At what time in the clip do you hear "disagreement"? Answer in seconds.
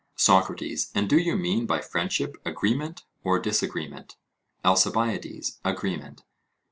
3.37-4.15